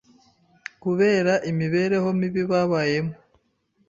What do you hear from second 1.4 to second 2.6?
imibereho mibi